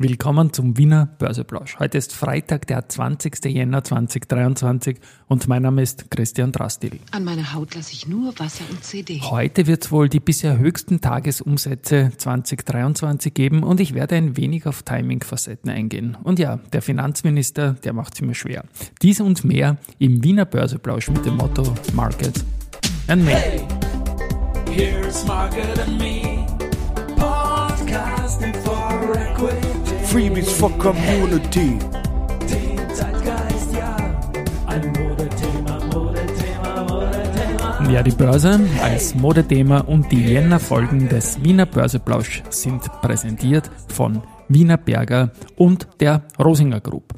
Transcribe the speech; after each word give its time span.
Willkommen 0.00 0.52
zum 0.52 0.78
Wiener 0.78 1.06
Börseplausch. 1.06 1.80
Heute 1.80 1.98
ist 1.98 2.14
Freitag, 2.14 2.68
der 2.68 2.88
20. 2.88 3.44
Jänner 3.46 3.82
2023 3.82 5.00
und 5.26 5.48
mein 5.48 5.62
Name 5.62 5.82
ist 5.82 6.08
Christian 6.08 6.52
Drastil. 6.52 7.00
An 7.10 7.24
meiner 7.24 7.52
Haut 7.52 7.74
lasse 7.74 7.94
ich 7.94 8.06
nur 8.06 8.32
Wasser 8.38 8.62
und 8.70 8.84
CD. 8.84 9.20
Heute 9.20 9.66
wird 9.66 9.84
es 9.84 9.90
wohl 9.90 10.08
die 10.08 10.20
bisher 10.20 10.56
höchsten 10.56 11.00
Tagesumsätze 11.00 12.12
2023 12.16 13.34
geben 13.34 13.64
und 13.64 13.80
ich 13.80 13.92
werde 13.92 14.14
ein 14.14 14.36
wenig 14.36 14.66
auf 14.66 14.84
Timing-Facetten 14.84 15.68
eingehen. 15.68 16.16
Und 16.22 16.38
ja, 16.38 16.60
der 16.72 16.82
Finanzminister, 16.82 17.72
der 17.72 17.92
macht 17.92 18.14
es 18.14 18.20
mir 18.20 18.36
schwer. 18.36 18.66
Dies 19.02 19.20
und 19.20 19.42
mehr 19.42 19.78
im 19.98 20.22
Wiener 20.22 20.44
Börseplausch 20.44 21.08
mit 21.08 21.26
dem 21.26 21.38
Motto 21.38 21.74
Market 21.92 22.44
and 23.08 23.24
Me. 23.24 23.32
Hey, 23.32 23.66
here's 24.70 25.26
Market 25.26 25.76
and 25.80 25.98
Me. 25.98 26.46
Podcasting 27.16 28.54
for 28.62 29.16
Equity. 29.16 29.77
Freebies 30.10 30.50
for 30.52 30.70
Community. 30.78 31.78
Ja, 37.90 38.02
die 38.02 38.12
Börse 38.12 38.58
als 38.82 39.14
Modethema 39.14 39.80
und 39.80 40.10
die 40.10 40.24
Jänner-Folgen 40.24 41.10
des 41.10 41.44
Wiener 41.44 41.66
Börseplausch 41.66 42.42
sind 42.48 42.90
präsentiert 43.02 43.70
von 43.88 44.22
Wiener 44.48 44.78
Berger 44.78 45.32
und 45.56 45.86
der 46.00 46.22
Rosinger 46.38 46.80
Group. 46.80 47.12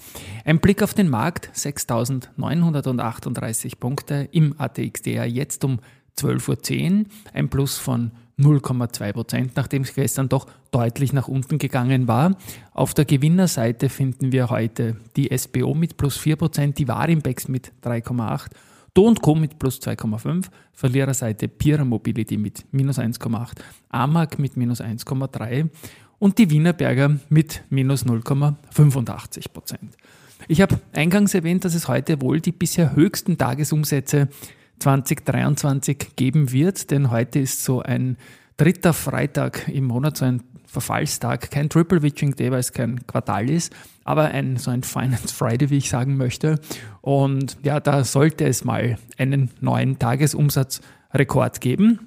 Ein 0.44 0.58
Blick 0.58 0.82
auf 0.82 0.92
den 0.92 1.08
Markt, 1.08 1.52
6.938 1.54 3.78
Punkte 3.78 4.28
im 4.32 4.56
ATXDR 4.58 5.26
jetzt 5.26 5.64
um 5.64 5.78
12.10 6.18 6.98
Uhr, 6.98 7.04
ein 7.34 7.48
Plus 7.48 7.78
von 7.78 8.10
0,2 8.40 9.12
Prozent, 9.12 9.52
nachdem 9.56 9.82
es 9.82 9.94
gestern 9.94 10.28
doch 10.28 10.46
deutlich 10.70 11.12
nach 11.12 11.28
unten 11.28 11.58
gegangen 11.58 12.08
war. 12.08 12.36
Auf 12.72 12.94
der 12.94 13.04
Gewinnerseite 13.04 13.88
finden 13.88 14.32
wir 14.32 14.50
heute 14.50 14.96
die 15.16 15.36
SBO 15.36 15.74
mit 15.74 15.96
plus 15.96 16.16
4 16.16 16.36
Prozent, 16.36 16.78
die 16.78 16.88
Warimbex 16.88 17.48
mit 17.48 17.72
3,8, 17.84 18.46
Do 18.94 19.14
Co 19.14 19.34
mit 19.34 19.58
plus 19.58 19.80
2,5, 19.80 20.46
Verliererseite 20.72 21.48
Pira 21.48 21.84
Mobility 21.84 22.36
mit 22.36 22.64
minus 22.72 22.98
1,8, 22.98 23.52
Amag 23.88 24.38
mit 24.38 24.56
minus 24.56 24.80
1,3 24.80 25.68
und 26.18 26.38
die 26.38 26.50
Wienerberger 26.50 27.18
mit 27.28 27.62
minus 27.70 28.04
0,85 28.04 29.52
Prozent. 29.52 29.96
Ich 30.48 30.60
habe 30.60 30.80
eingangs 30.92 31.34
erwähnt, 31.34 31.64
dass 31.64 31.74
es 31.74 31.86
heute 31.86 32.20
wohl 32.20 32.40
die 32.40 32.52
bisher 32.52 32.96
höchsten 32.96 33.38
Tagesumsätze 33.38 34.28
2023 34.80 36.16
geben 36.16 36.52
wird, 36.52 36.90
denn 36.90 37.10
heute 37.10 37.38
ist 37.38 37.64
so 37.64 37.80
ein 37.80 38.16
dritter 38.56 38.92
Freitag 38.92 39.68
im 39.68 39.84
Monat, 39.84 40.16
so 40.16 40.24
ein 40.24 40.42
Verfallstag, 40.66 41.50
kein 41.50 41.68
Triple 41.68 42.02
Witching 42.02 42.36
Day, 42.36 42.50
weil 42.50 42.60
es 42.60 42.72
kein 42.72 43.06
Quartal 43.06 43.50
ist, 43.50 43.72
aber 44.04 44.26
ein, 44.26 44.56
so 44.56 44.70
ein 44.70 44.82
Finance 44.82 45.34
Friday, 45.34 45.70
wie 45.70 45.78
ich 45.78 45.90
sagen 45.90 46.16
möchte. 46.16 46.60
Und 47.00 47.58
ja, 47.62 47.80
da 47.80 48.04
sollte 48.04 48.46
es 48.46 48.64
mal 48.64 48.98
einen 49.18 49.50
neuen 49.60 49.98
Tagesumsatzrekord 49.98 51.60
geben. 51.60 51.98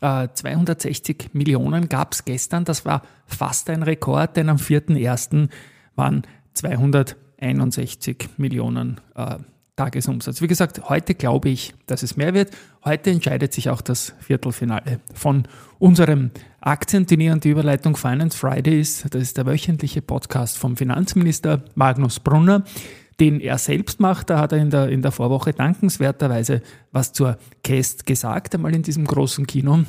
Äh, 0.00 0.28
260 0.34 1.30
Millionen 1.32 1.88
gab 1.88 2.12
es 2.12 2.24
gestern, 2.24 2.64
das 2.64 2.84
war 2.84 3.02
fast 3.26 3.70
ein 3.70 3.82
Rekord, 3.82 4.36
denn 4.36 4.48
am 4.48 4.56
4.1. 4.56 5.48
waren 5.94 6.22
261 6.54 8.30
Millionen 8.36 9.00
äh, 9.14 9.36
Tagesumsatz. 9.76 10.42
Wie 10.42 10.48
gesagt, 10.48 10.90
heute 10.90 11.14
glaube 11.14 11.48
ich, 11.48 11.74
dass 11.86 12.02
es 12.02 12.16
mehr 12.16 12.34
wird. 12.34 12.50
Heute 12.84 13.10
entscheidet 13.10 13.54
sich 13.54 13.70
auch 13.70 13.80
das 13.80 14.14
Viertelfinale 14.20 15.00
von 15.14 15.44
unserem 15.78 16.30
Aktienturnier 16.60 17.32
und 17.32 17.44
die 17.44 17.50
Überleitung 17.50 17.96
Finance 17.96 18.36
Friday 18.36 18.80
ist. 18.80 19.14
Das 19.14 19.22
ist 19.22 19.38
der 19.38 19.46
wöchentliche 19.46 20.02
Podcast 20.02 20.58
vom 20.58 20.76
Finanzminister 20.76 21.64
Magnus 21.74 22.20
Brunner, 22.20 22.64
den 23.18 23.40
er 23.40 23.56
selbst 23.56 23.98
macht. 23.98 24.28
Da 24.28 24.38
hat 24.38 24.52
er 24.52 24.58
in 24.58 24.68
der, 24.68 24.90
in 24.90 25.00
der 25.00 25.10
Vorwoche 25.10 25.54
dankenswerterweise 25.54 26.60
was 26.90 27.14
zur 27.14 27.38
Cast 27.64 28.04
gesagt, 28.04 28.54
einmal 28.54 28.74
in 28.74 28.82
diesem 28.82 29.06
großen 29.06 29.46
Kino. 29.46 29.84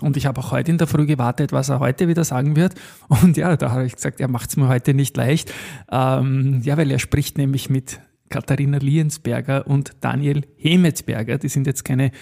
Und 0.00 0.16
ich 0.16 0.26
habe 0.26 0.40
auch 0.40 0.50
heute 0.50 0.72
in 0.72 0.78
der 0.78 0.86
Früh 0.88 1.06
gewartet, 1.06 1.52
was 1.52 1.68
er 1.68 1.78
heute 1.78 2.08
wieder 2.08 2.24
sagen 2.24 2.56
wird. 2.56 2.74
Und 3.08 3.36
ja, 3.36 3.56
da 3.56 3.70
habe 3.70 3.86
ich 3.86 3.94
gesagt, 3.94 4.18
er 4.18 4.28
macht 4.28 4.50
es 4.50 4.56
mir 4.56 4.66
heute 4.66 4.92
nicht 4.92 5.16
leicht. 5.16 5.52
Ähm, 5.90 6.62
ja, 6.64 6.76
weil 6.76 6.90
er 6.90 6.98
spricht 6.98 7.38
nämlich 7.38 7.70
mit 7.70 8.00
Katharina 8.30 8.78
Liensberger 8.78 9.66
und 9.66 9.92
Daniel 10.00 10.42
Hemetsberger. 10.56 11.36
Die 11.38 11.48
sind 11.48 11.66
jetzt 11.66 11.84
keine 11.84 12.12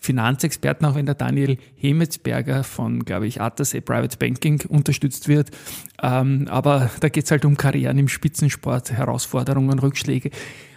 Finanzexperten, 0.00 0.86
auch 0.86 0.94
wenn 0.94 1.06
der 1.06 1.14
Daniel 1.14 1.58
Hemetsberger 1.76 2.64
von, 2.64 3.04
glaube 3.04 3.26
ich, 3.26 3.40
Attersee 3.40 3.80
Private 3.80 4.16
Banking 4.16 4.62
unterstützt 4.68 5.28
wird. 5.28 5.50
Ähm, 6.02 6.46
aber 6.48 6.90
da 7.00 7.08
geht 7.08 7.24
es 7.24 7.30
halt 7.30 7.44
um 7.44 7.56
Karrieren 7.56 7.98
im 7.98 8.08
Spitzensport, 8.08 8.92
Herausforderungen, 8.92 9.78
Rückschläge. 9.78 10.30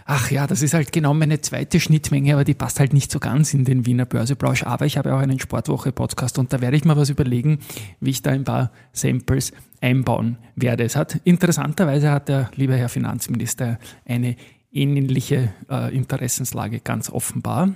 Ach 0.06 0.32
ja, 0.32 0.48
das 0.48 0.64
ist 0.64 0.74
halt 0.74 0.92
genau 0.92 1.14
meine 1.14 1.40
zweite 1.40 1.80
Schnittmenge, 1.80 2.34
aber 2.34 2.44
die 2.44 2.56
passt 2.56 2.80
halt 2.80 2.92
nicht 2.92 3.12
so 3.12 3.20
ganz 3.20 3.54
in 3.54 3.64
den 3.64 3.86
Wiener 3.86 4.06
Börseplausch. 4.06 4.64
Aber 4.64 4.86
ich 4.86 4.98
habe 4.98 5.14
auch 5.14 5.20
einen 5.20 5.40
Sportwoche-Podcast 5.40 6.40
und 6.40 6.52
da 6.52 6.60
werde 6.60 6.76
ich 6.76 6.84
mal 6.84 6.98
was 6.98 7.10
überlegen, 7.10 7.60
wie 8.00 8.10
ich 8.10 8.22
da 8.22 8.32
ein 8.32 8.44
paar 8.44 8.72
Samples 8.92 9.54
einbauen 9.80 10.38
werde. 10.56 10.84
Es 10.84 10.96
hat 10.96 11.22
interessanterweise 11.24 12.12
hat 12.12 12.28
der 12.28 12.50
liebe 12.56 12.76
Herr 12.76 12.90
Finanzminister 12.90 13.80
eine 14.06 14.36
ähnliche 14.72 15.54
äh, 15.70 15.96
Interessenslage 15.96 16.80
ganz 16.80 17.10
offenbar. 17.10 17.74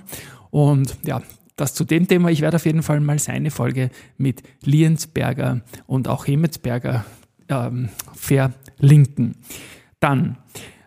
Und 0.50 0.96
ja, 1.04 1.22
das 1.56 1.74
zu 1.74 1.84
dem 1.84 2.06
Thema. 2.06 2.30
Ich 2.30 2.42
werde 2.42 2.56
auf 2.56 2.66
jeden 2.66 2.82
Fall 2.82 3.00
mal 3.00 3.18
seine 3.18 3.50
Folge 3.50 3.90
mit 4.18 4.42
Liensberger 4.62 5.62
und 5.86 6.08
auch 6.08 6.26
Hemetsberger 6.26 7.04
ähm, 7.48 7.88
verlinken. 8.14 9.36
Dann 10.00 10.36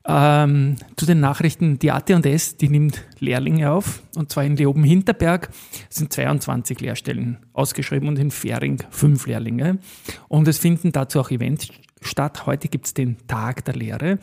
ähm, 0.05 0.75
zu 0.95 1.05
den 1.05 1.19
Nachrichten. 1.19 1.79
Die 1.79 1.91
AT&S, 1.91 2.57
die 2.57 2.69
nimmt 2.69 3.03
Lehrlinge 3.19 3.71
auf 3.71 4.01
und 4.15 4.31
zwar 4.31 4.43
in 4.43 4.55
Leoben-Hinterberg 4.55 5.49
sind 5.89 6.13
22 6.13 6.79
Lehrstellen 6.79 7.37
ausgeschrieben 7.53 8.07
und 8.07 8.17
in 8.17 8.31
Fähring 8.31 8.81
fünf 8.89 9.27
Lehrlinge. 9.27 9.79
Und 10.27 10.47
es 10.47 10.57
finden 10.57 10.91
dazu 10.91 11.19
auch 11.19 11.31
Events 11.31 11.69
statt. 12.01 12.45
Heute 12.45 12.69
gibt 12.69 12.87
es 12.87 12.93
den 12.93 13.17
Tag 13.27 13.65
der 13.65 13.75
Lehre 13.75 14.19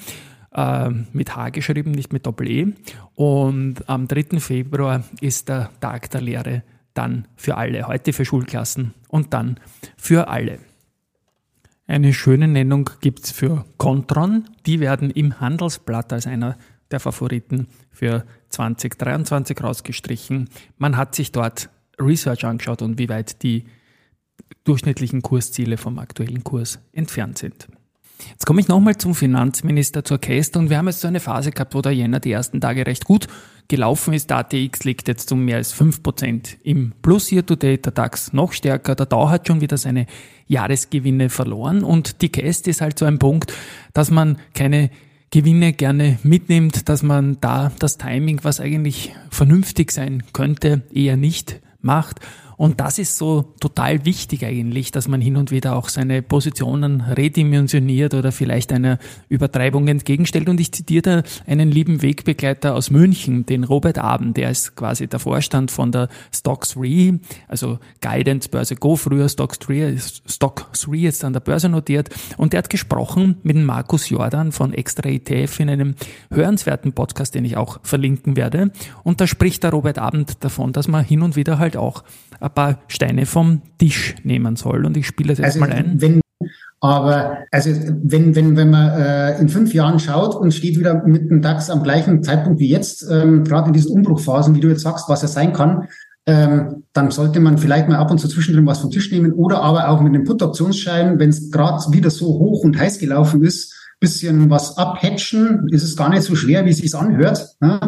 äh, 0.56 0.90
mit 1.12 1.36
H 1.36 1.50
geschrieben, 1.50 1.92
nicht 1.92 2.12
mit 2.12 2.26
Doppel-E. 2.26 2.72
Und 3.14 3.88
am 3.88 4.08
3. 4.08 4.40
Februar 4.40 5.04
ist 5.20 5.48
der 5.48 5.70
Tag 5.80 6.10
der 6.10 6.22
Lehre 6.22 6.62
dann 6.94 7.28
für 7.36 7.56
alle. 7.56 7.86
Heute 7.86 8.12
für 8.12 8.24
Schulklassen 8.24 8.94
und 9.08 9.34
dann 9.34 9.60
für 9.96 10.28
alle. 10.28 10.58
Eine 11.86 12.12
schöne 12.12 12.48
Nennung 12.48 12.90
gibt 13.00 13.24
es 13.24 13.30
für 13.30 13.64
Contron. 13.76 14.48
Die 14.64 14.80
werden 14.80 15.10
im 15.10 15.40
Handelsblatt 15.40 16.12
als 16.12 16.26
einer 16.26 16.56
der 16.90 17.00
Favoriten 17.00 17.68
für 17.90 18.24
2023 18.48 19.62
rausgestrichen. 19.62 20.48
Man 20.78 20.96
hat 20.96 21.14
sich 21.14 21.32
dort 21.32 21.68
Research 22.00 22.44
angeschaut 22.44 22.82
und 22.82 22.98
wie 22.98 23.08
weit 23.08 23.42
die 23.42 23.66
durchschnittlichen 24.64 25.22
Kursziele 25.22 25.76
vom 25.76 25.98
aktuellen 25.98 26.42
Kurs 26.44 26.80
entfernt 26.92 27.38
sind. 27.38 27.68
Jetzt 28.30 28.46
komme 28.46 28.60
ich 28.60 28.68
nochmal 28.68 28.96
zum 28.96 29.14
Finanzminister, 29.14 30.04
zur 30.04 30.18
Käste 30.18 30.58
und 30.58 30.70
wir 30.70 30.78
haben 30.78 30.86
jetzt 30.86 31.00
so 31.00 31.08
eine 31.08 31.20
Phase 31.20 31.50
gehabt, 31.50 31.74
wo 31.74 31.82
der 31.82 31.92
Jänner 31.92 32.20
die 32.20 32.32
ersten 32.32 32.60
Tage 32.60 32.86
recht 32.86 33.04
gut 33.04 33.26
gelaufen 33.68 34.14
ist. 34.14 34.30
Der 34.30 34.38
ATX 34.38 34.84
liegt 34.84 35.08
jetzt 35.08 35.30
um 35.32 35.44
mehr 35.44 35.56
als 35.56 35.74
5% 35.74 36.56
im 36.62 36.92
Plus 37.02 37.26
hier 37.26 37.44
to 37.44 37.56
date, 37.56 37.84
der 37.84 37.92
DAX 37.92 38.32
noch 38.32 38.52
stärker, 38.52 38.94
der 38.94 39.06
DAO 39.06 39.28
hat 39.28 39.46
schon 39.46 39.60
wieder 39.60 39.76
seine 39.76 40.06
Jahresgewinne 40.46 41.28
verloren. 41.28 41.82
Und 41.82 42.22
die 42.22 42.30
Käste 42.30 42.70
ist 42.70 42.80
halt 42.80 42.98
so 42.98 43.04
ein 43.04 43.18
Punkt, 43.18 43.52
dass 43.92 44.10
man 44.10 44.38
keine 44.54 44.90
Gewinne 45.30 45.72
gerne 45.72 46.18
mitnimmt, 46.22 46.88
dass 46.88 47.02
man 47.02 47.38
da 47.40 47.72
das 47.78 47.98
Timing, 47.98 48.40
was 48.42 48.60
eigentlich 48.60 49.12
vernünftig 49.30 49.90
sein 49.90 50.22
könnte, 50.32 50.82
eher 50.92 51.16
nicht 51.16 51.60
macht 51.80 52.20
und 52.56 52.80
das 52.80 52.98
ist 52.98 53.18
so 53.18 53.52
total 53.60 54.04
wichtig 54.04 54.44
eigentlich, 54.44 54.90
dass 54.90 55.08
man 55.08 55.20
hin 55.20 55.36
und 55.36 55.50
wieder 55.50 55.76
auch 55.76 55.88
seine 55.88 56.22
Positionen 56.22 57.02
redimensioniert 57.02 58.14
oder 58.14 58.32
vielleicht 58.32 58.72
einer 58.72 58.98
Übertreibung 59.28 59.88
entgegenstellt. 59.88 60.48
Und 60.48 60.58
ich 60.60 60.72
zitiere 60.72 61.02
da 61.02 61.22
einen 61.46 61.70
lieben 61.70 62.02
Wegbegleiter 62.02 62.74
aus 62.74 62.90
München, 62.90 63.44
den 63.44 63.64
Robert 63.64 63.98
Abend, 63.98 64.36
der 64.36 64.50
ist 64.50 64.74
quasi 64.74 65.06
der 65.06 65.18
Vorstand 65.18 65.70
von 65.70 65.92
der 65.92 66.08
Stock 66.32 66.66
3, 66.66 67.18
also 67.48 67.78
Guidance 68.00 68.48
Börse 68.48 68.76
Go, 68.76 68.96
früher 68.96 69.28
Stock 69.28 69.60
3, 69.60 69.96
Stock 70.26 70.72
3 70.72 70.96
jetzt 70.96 71.24
an 71.24 71.34
der 71.34 71.40
Börse 71.40 71.68
notiert. 71.68 72.08
Und 72.38 72.52
der 72.52 72.58
hat 72.58 72.70
gesprochen 72.70 73.36
mit 73.42 73.56
Markus 73.56 74.08
Jordan 74.08 74.52
von 74.52 74.72
Extra 74.72 75.08
ETF 75.08 75.60
in 75.60 75.70
einem 75.70 75.94
hörenswerten 76.30 76.92
Podcast, 76.92 77.34
den 77.34 77.44
ich 77.44 77.56
auch 77.56 77.80
verlinken 77.82 78.36
werde. 78.36 78.70
Und 79.02 79.20
da 79.20 79.26
spricht 79.26 79.62
der 79.62 79.70
Robert 79.70 79.98
Abend 79.98 80.42
davon, 80.42 80.72
dass 80.72 80.88
man 80.88 81.04
hin 81.04 81.22
und 81.22 81.36
wieder 81.36 81.58
halt 81.58 81.76
auch 81.76 82.02
ein 82.40 82.50
paar 82.54 82.80
Steine 82.88 83.26
vom 83.26 83.62
Tisch 83.78 84.14
nehmen 84.22 84.56
soll. 84.56 84.84
Und 84.84 84.96
ich 84.96 85.06
spiele 85.06 85.30
das 85.30 85.38
jetzt 85.38 85.46
also 85.46 85.60
mal 85.60 85.72
ein. 85.72 86.00
Wenn, 86.00 86.20
aber 86.80 87.38
also 87.50 87.70
wenn, 88.02 88.34
wenn, 88.34 88.56
wenn 88.56 88.70
man 88.70 88.90
äh, 88.90 89.38
in 89.40 89.48
fünf 89.48 89.72
Jahren 89.72 89.98
schaut 89.98 90.34
und 90.34 90.52
steht 90.52 90.78
wieder 90.78 91.02
mit 91.06 91.30
dem 91.30 91.42
DAX 91.42 91.70
am 91.70 91.82
gleichen 91.82 92.22
Zeitpunkt 92.22 92.60
wie 92.60 92.68
jetzt, 92.68 93.06
ähm, 93.10 93.44
gerade 93.44 93.68
in 93.68 93.72
diesen 93.72 93.92
Umbruchphasen, 93.92 94.54
wie 94.54 94.60
du 94.60 94.68
jetzt 94.68 94.82
sagst, 94.82 95.08
was 95.08 95.22
er 95.22 95.28
sein 95.28 95.52
kann, 95.52 95.88
ähm, 96.26 96.82
dann 96.92 97.10
sollte 97.10 97.40
man 97.40 97.56
vielleicht 97.56 97.88
mal 97.88 97.96
ab 97.96 98.10
und 98.10 98.18
zu 98.18 98.28
zwischendrin 98.28 98.66
was 98.66 98.80
vom 98.80 98.90
Tisch 98.90 99.12
nehmen 99.12 99.32
oder 99.32 99.62
aber 99.62 99.88
auch 99.88 100.00
mit 100.00 100.14
den 100.14 100.24
Put-Optionsscheinen, 100.24 101.18
wenn 101.18 101.30
es 101.30 101.50
gerade 101.50 101.84
wieder 101.92 102.10
so 102.10 102.26
hoch 102.26 102.64
und 102.64 102.78
heiß 102.78 102.98
gelaufen 102.98 103.44
ist, 103.44 103.75
bisschen 103.98 104.50
was 104.50 104.76
abhatchen, 104.76 105.68
ist 105.70 105.82
es 105.82 105.96
gar 105.96 106.10
nicht 106.10 106.22
so 106.22 106.36
schwer, 106.36 106.64
wie 106.66 106.70
es 106.70 106.78
sich 106.78 106.94
anhört. 106.94 107.56
Ne? 107.60 107.80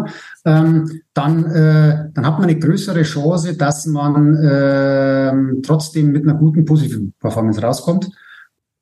Ähm, 0.44 1.02
dann, 1.12 1.44
äh, 1.44 2.10
dann 2.14 2.26
hat 2.26 2.38
man 2.38 2.44
eine 2.44 2.58
größere 2.58 3.02
Chance, 3.02 3.56
dass 3.56 3.86
man 3.86 4.34
äh, 4.34 5.60
trotzdem 5.62 6.12
mit 6.12 6.22
einer 6.22 6.34
guten 6.34 6.64
positiven 6.64 7.12
Performance 7.20 7.60
rauskommt. 7.60 8.10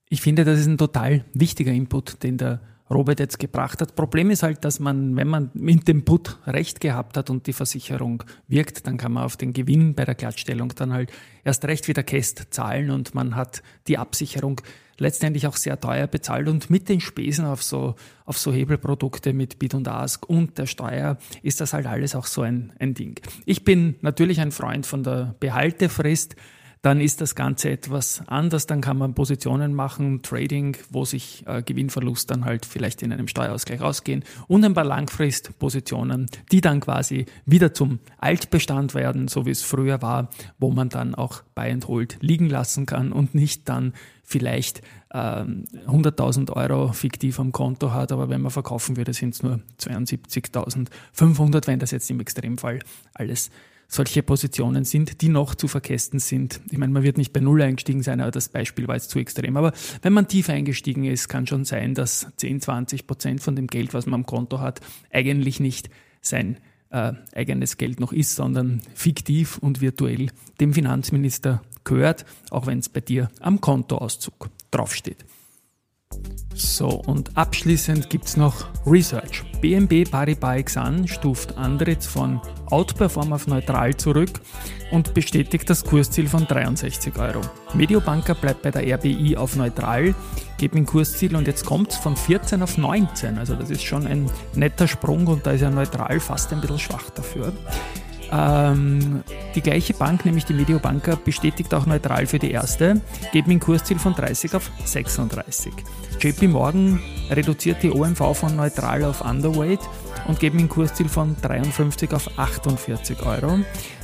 Ich 0.08 0.20
finde, 0.20 0.44
das 0.44 0.60
ist 0.60 0.66
ein 0.66 0.78
total 0.78 1.24
wichtiger 1.34 1.72
Input, 1.72 2.22
den 2.22 2.38
der 2.38 2.60
Robert 2.88 3.18
jetzt 3.18 3.38
gebracht 3.38 3.80
hat. 3.80 3.96
Problem 3.96 4.30
ist 4.30 4.44
halt, 4.44 4.64
dass 4.64 4.78
man, 4.78 5.16
wenn 5.16 5.26
man 5.26 5.50
mit 5.54 5.88
dem 5.88 6.04
Put 6.04 6.38
recht 6.46 6.80
gehabt 6.80 7.16
hat 7.16 7.30
und 7.30 7.48
die 7.48 7.52
Versicherung 7.52 8.22
wirkt, 8.46 8.86
dann 8.86 8.96
kann 8.96 9.12
man 9.12 9.24
auf 9.24 9.36
den 9.36 9.52
Gewinn 9.52 9.94
bei 9.94 10.04
der 10.04 10.14
Glattstellung 10.14 10.72
dann 10.76 10.92
halt 10.92 11.10
erst 11.42 11.64
recht 11.64 11.88
wieder 11.88 12.04
Käst 12.04 12.46
zahlen 12.50 12.90
und 12.90 13.14
man 13.14 13.34
hat 13.34 13.62
die 13.88 13.98
Absicherung 13.98 14.60
letztendlich 14.98 15.46
auch 15.46 15.56
sehr 15.56 15.80
teuer 15.80 16.06
bezahlt 16.06 16.48
und 16.48 16.70
mit 16.70 16.88
den 16.88 17.00
Spesen 17.00 17.44
auf 17.44 17.62
so, 17.62 17.94
auf 18.24 18.38
so 18.38 18.52
Hebelprodukte 18.52 19.32
mit 19.32 19.58
Bid 19.58 19.74
und 19.74 19.88
Ask 19.88 20.28
und 20.28 20.58
der 20.58 20.66
Steuer 20.66 21.18
ist 21.42 21.60
das 21.60 21.72
halt 21.72 21.86
alles 21.86 22.14
auch 22.14 22.26
so 22.26 22.42
ein, 22.42 22.72
ein 22.78 22.94
Ding. 22.94 23.20
Ich 23.44 23.64
bin 23.64 23.96
natürlich 24.00 24.40
ein 24.40 24.52
Freund 24.52 24.86
von 24.86 25.02
der 25.02 25.34
Behaltefrist 25.40 26.36
dann 26.82 27.00
ist 27.00 27.20
das 27.20 27.34
Ganze 27.34 27.70
etwas 27.70 28.22
anders. 28.26 28.66
Dann 28.66 28.80
kann 28.80 28.98
man 28.98 29.14
Positionen 29.14 29.74
machen, 29.74 30.22
Trading, 30.22 30.76
wo 30.90 31.04
sich 31.04 31.44
äh, 31.46 31.62
Gewinnverlust 31.62 32.30
dann 32.30 32.44
halt 32.44 32.66
vielleicht 32.66 33.02
in 33.02 33.12
einem 33.12 33.28
Steuerausgleich 33.28 33.80
ausgehen 33.80 34.24
und 34.46 34.64
ein 34.64 34.74
paar 34.74 34.84
Langfristpositionen, 34.84 36.26
die 36.52 36.60
dann 36.60 36.80
quasi 36.80 37.26
wieder 37.44 37.74
zum 37.74 37.98
Altbestand 38.18 38.94
werden, 38.94 39.28
so 39.28 39.46
wie 39.46 39.50
es 39.50 39.62
früher 39.62 40.02
war, 40.02 40.28
wo 40.58 40.70
man 40.70 40.88
dann 40.88 41.14
auch 41.14 41.42
Buy 41.54 41.70
and 41.70 41.88
Hold 41.88 42.18
liegen 42.20 42.48
lassen 42.48 42.86
kann 42.86 43.12
und 43.12 43.34
nicht 43.34 43.68
dann 43.68 43.92
vielleicht 44.22 44.82
ähm, 45.14 45.64
100.000 45.86 46.52
Euro 46.52 46.92
fiktiv 46.92 47.40
am 47.40 47.52
Konto 47.52 47.92
hat, 47.92 48.12
aber 48.12 48.28
wenn 48.28 48.42
man 48.42 48.50
verkaufen 48.50 48.96
würde, 48.96 49.12
sind 49.14 49.34
es 49.34 49.42
nur 49.42 49.60
72.500, 49.80 51.66
wenn 51.66 51.78
das 51.78 51.92
jetzt 51.92 52.10
im 52.10 52.20
Extremfall 52.20 52.80
alles 53.14 53.50
solche 53.88 54.22
Positionen 54.22 54.84
sind, 54.84 55.20
die 55.22 55.28
noch 55.28 55.54
zu 55.54 55.68
verkästen 55.68 56.18
sind. 56.18 56.60
Ich 56.70 56.78
meine, 56.78 56.92
man 56.92 57.02
wird 57.02 57.18
nicht 57.18 57.32
bei 57.32 57.40
Null 57.40 57.62
eingestiegen 57.62 58.02
sein, 58.02 58.20
aber 58.20 58.30
das 58.30 58.48
Beispiel 58.48 58.88
war 58.88 58.96
jetzt 58.96 59.10
zu 59.10 59.18
extrem. 59.18 59.56
Aber 59.56 59.72
wenn 60.02 60.12
man 60.12 60.28
tief 60.28 60.48
eingestiegen 60.48 61.04
ist, 61.04 61.28
kann 61.28 61.46
schon 61.46 61.64
sein, 61.64 61.94
dass 61.94 62.26
10, 62.36 62.60
20 62.60 63.06
Prozent 63.06 63.40
von 63.40 63.56
dem 63.56 63.66
Geld, 63.66 63.94
was 63.94 64.06
man 64.06 64.20
am 64.20 64.26
Konto 64.26 64.60
hat, 64.60 64.80
eigentlich 65.10 65.60
nicht 65.60 65.90
sein 66.20 66.58
äh, 66.90 67.12
eigenes 67.34 67.76
Geld 67.76 68.00
noch 68.00 68.12
ist, 68.12 68.34
sondern 68.36 68.82
fiktiv 68.94 69.58
und 69.58 69.80
virtuell 69.80 70.30
dem 70.60 70.72
Finanzminister 70.72 71.62
gehört, 71.84 72.24
auch 72.50 72.66
wenn 72.66 72.80
es 72.80 72.88
bei 72.88 73.00
dir 73.00 73.30
am 73.40 73.60
Kontoauszug 73.60 74.50
draufsteht. 74.70 75.24
So, 76.54 76.88
und 76.88 77.36
abschließend 77.36 78.08
gibt 78.08 78.24
es 78.24 78.36
noch 78.38 78.66
Research. 78.86 79.44
BNB 79.60 80.10
Paribas 80.10 80.56
Exan 80.56 81.06
stuft 81.06 81.58
Andritz 81.58 82.06
von 82.06 82.40
Outperform 82.70 83.34
auf 83.34 83.46
neutral 83.46 83.94
zurück 83.94 84.30
und 84.90 85.12
bestätigt 85.12 85.68
das 85.68 85.84
Kursziel 85.84 86.26
von 86.28 86.46
63 86.46 87.18
Euro. 87.18 87.42
Mediobanker 87.74 88.34
bleibt 88.34 88.62
bei 88.62 88.70
der 88.70 88.94
RBI 88.96 89.36
auf 89.36 89.56
neutral, 89.56 90.14
geht 90.56 90.74
ein 90.74 90.86
Kursziel 90.86 91.36
und 91.36 91.46
jetzt 91.46 91.66
kommt 91.66 91.92
es 91.92 91.96
von 91.96 92.16
14 92.16 92.62
auf 92.62 92.78
19. 92.78 93.36
Also 93.36 93.54
das 93.54 93.68
ist 93.68 93.84
schon 93.84 94.06
ein 94.06 94.30
netter 94.54 94.88
Sprung 94.88 95.26
und 95.26 95.46
da 95.46 95.50
ist 95.50 95.60
ja 95.60 95.70
neutral 95.70 96.20
fast 96.20 96.52
ein 96.54 96.62
bisschen 96.62 96.78
schwach 96.78 97.10
dafür. 97.10 97.52
Ähm, 98.32 99.22
die 99.56 99.62
gleiche 99.62 99.94
Bank, 99.94 100.24
nämlich 100.24 100.44
die 100.44 100.52
Mediobanker, 100.52 101.16
bestätigt 101.16 101.72
auch 101.74 101.86
neutral 101.86 102.26
für 102.26 102.38
die 102.38 102.50
erste, 102.50 103.00
geht 103.32 103.46
mit 103.46 103.60
Kursziel 103.60 103.98
von 103.98 104.14
30 104.14 104.54
auf 104.54 104.70
36. 104.84 105.72
JP 106.20 106.48
Morgan 106.48 107.00
reduziert 107.30 107.82
die 107.82 107.90
OMV 107.90 108.36
von 108.36 108.54
neutral 108.54 109.02
auf 109.04 109.22
underweight 109.22 109.80
und 110.28 110.38
geht 110.38 110.54
mit 110.54 110.68
Kursziel 110.68 111.08
von 111.08 111.34
53 111.40 112.12
auf 112.12 112.38
48 112.38 113.24
Euro. 113.24 113.58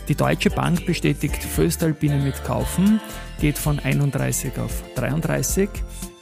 Die 0.09 0.15
Deutsche 0.15 0.51
Bank 0.51 0.87
bestätigt 0.87 1.45
Föstalpine 1.45 2.17
mit 2.17 2.43
Kaufen, 2.45 3.01
geht 3.41 3.59
von 3.59 3.79
31 3.79 4.59
auf 4.59 4.83
33. 4.97 5.69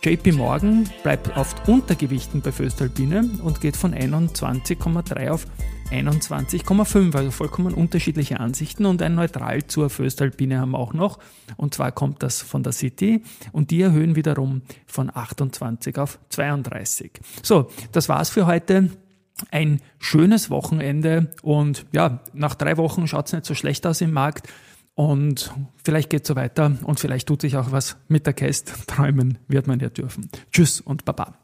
JP 0.02 0.32
Morgan 0.32 0.88
bleibt 1.02 1.36
auf 1.36 1.54
Untergewichten 1.68 2.40
bei 2.40 2.52
Föstalpine 2.52 3.28
und 3.42 3.60
geht 3.60 3.76
von 3.76 3.94
21,3 3.94 5.30
auf 5.30 5.46
21,5, 5.90 7.16
also 7.16 7.30
vollkommen 7.30 7.74
unterschiedliche 7.74 8.38
Ansichten 8.38 8.86
und 8.86 9.02
ein 9.02 9.14
Neutral 9.14 9.66
zur 9.66 9.90
Föstalpine 9.90 10.60
haben 10.60 10.70
wir 10.70 10.78
auch 10.78 10.92
noch. 10.92 11.18
Und 11.56 11.74
zwar 11.74 11.92
kommt 11.92 12.22
das 12.22 12.42
von 12.42 12.62
der 12.62 12.72
City 12.72 13.22
und 13.52 13.70
die 13.70 13.82
erhöhen 13.82 14.14
wiederum 14.14 14.62
von 14.86 15.10
28 15.14 15.98
auf 15.98 16.18
32. 16.28 17.12
So, 17.42 17.70
das 17.92 18.08
war's 18.08 18.30
für 18.30 18.46
heute. 18.46 18.90
Ein 19.50 19.80
schönes 19.98 20.50
Wochenende 20.50 21.30
und 21.42 21.86
ja, 21.92 22.20
nach 22.34 22.54
drei 22.54 22.76
Wochen 22.76 23.06
schaut's 23.06 23.32
nicht 23.32 23.46
so 23.46 23.54
schlecht 23.54 23.86
aus 23.86 24.00
im 24.00 24.12
Markt. 24.12 24.48
Und 24.94 25.54
vielleicht 25.82 26.10
geht's 26.10 26.28
so 26.28 26.36
weiter 26.36 26.76
und 26.84 27.00
vielleicht 27.00 27.26
tut 27.26 27.40
sich 27.40 27.56
auch 27.56 27.72
was 27.72 27.96
mit 28.08 28.26
der 28.26 28.34
Käst. 28.34 28.86
Träumen 28.86 29.38
wird 29.48 29.66
man 29.66 29.80
ja 29.80 29.88
dürfen. 29.88 30.28
Tschüss 30.52 30.80
und 30.80 31.04
Baba. 31.04 31.39